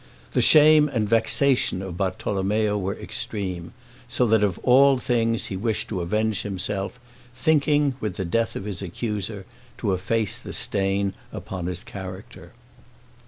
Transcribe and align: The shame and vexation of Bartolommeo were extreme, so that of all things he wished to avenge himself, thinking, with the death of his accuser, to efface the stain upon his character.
The 0.31 0.41
shame 0.41 0.89
and 0.89 1.07
vexation 1.07 1.83
of 1.83 1.95
Bartolommeo 1.95 2.75
were 2.75 2.97
extreme, 2.97 3.71
so 4.07 4.25
that 4.25 4.43
of 4.43 4.57
all 4.63 4.97
things 4.97 5.45
he 5.45 5.55
wished 5.55 5.89
to 5.89 6.01
avenge 6.01 6.41
himself, 6.41 6.99
thinking, 7.35 7.93
with 7.99 8.15
the 8.15 8.25
death 8.25 8.55
of 8.55 8.65
his 8.65 8.81
accuser, 8.81 9.45
to 9.77 9.93
efface 9.93 10.39
the 10.39 10.53
stain 10.53 11.13
upon 11.31 11.67
his 11.67 11.83
character. 11.83 12.51